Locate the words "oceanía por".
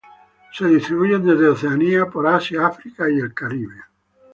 1.47-2.25